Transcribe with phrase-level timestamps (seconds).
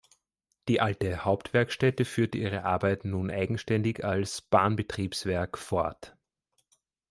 [0.67, 6.17] Die alte Hauptwerkstätte führte ihre Arbeiten nun eigenständig als „Bahnbetriebswerk“ fort.